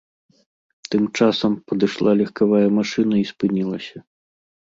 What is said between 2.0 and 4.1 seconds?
легкавая машына і спынілася.